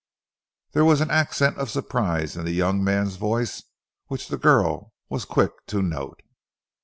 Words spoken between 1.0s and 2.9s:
accent of surprise in the young